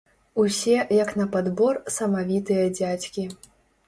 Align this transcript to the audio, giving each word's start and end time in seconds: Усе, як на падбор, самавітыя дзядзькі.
Усе, 0.43 0.77
як 1.01 1.11
на 1.19 1.27
падбор, 1.35 1.77
самавітыя 1.97 2.63
дзядзькі. 2.79 3.27